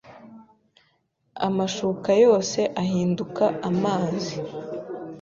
amashuka 1.47 2.09
yose 2.23 2.59
ahinduka 2.81 3.43
amazi 3.69 4.35